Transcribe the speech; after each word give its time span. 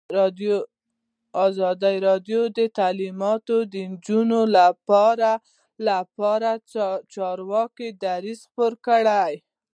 ازادي 1.45 1.95
راډیو 2.07 2.41
د 2.57 2.59
تعلیمات 2.77 3.47
د 3.73 3.75
نجونو 3.91 4.39
لپاره 4.57 5.31
لپاره 5.87 6.49
د 6.57 6.59
چارواکو 7.13 7.87
دریځ 8.03 8.39
خپور 8.49 8.73
کړی. 8.87 9.31